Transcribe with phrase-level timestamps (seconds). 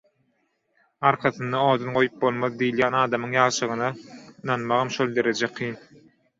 [1.09, 5.81] «Arkasynda odun goýup bolmaz» diýilýän adamyň ýagşygyna ynanmagam şol dereje kyn.